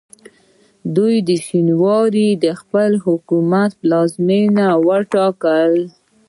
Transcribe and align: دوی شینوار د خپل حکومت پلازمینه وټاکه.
دوی 0.95 1.17
شینوار 1.45 2.13
د 2.43 2.45
خپل 2.59 2.89
حکومت 3.05 3.71
پلازمینه 3.81 4.67
وټاکه. 4.85 5.59